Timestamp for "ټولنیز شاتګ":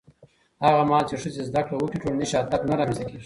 2.03-2.61